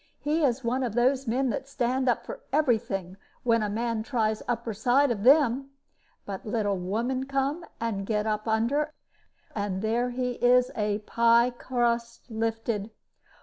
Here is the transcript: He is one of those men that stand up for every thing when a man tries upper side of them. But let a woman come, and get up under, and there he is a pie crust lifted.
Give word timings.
He 0.19 0.41
is 0.43 0.63
one 0.63 0.81
of 0.81 0.95
those 0.95 1.27
men 1.27 1.51
that 1.51 1.67
stand 1.67 2.09
up 2.09 2.25
for 2.25 2.39
every 2.51 2.79
thing 2.79 3.17
when 3.43 3.61
a 3.61 3.69
man 3.69 4.01
tries 4.01 4.41
upper 4.47 4.73
side 4.73 5.11
of 5.11 5.21
them. 5.21 5.69
But 6.25 6.43
let 6.43 6.65
a 6.65 6.73
woman 6.73 7.27
come, 7.27 7.63
and 7.79 8.03
get 8.03 8.25
up 8.25 8.47
under, 8.47 8.93
and 9.53 9.83
there 9.83 10.09
he 10.09 10.31
is 10.43 10.71
a 10.75 10.97
pie 11.05 11.51
crust 11.51 12.31
lifted. 12.31 12.89